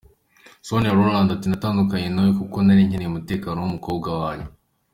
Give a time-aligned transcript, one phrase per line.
[0.67, 4.49] Sonia Rolland ati “Natandukanye na we kuko nari nkeneye umutekano w’umukobwa wanjye.